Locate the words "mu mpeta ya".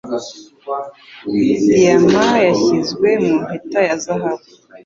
3.23-3.95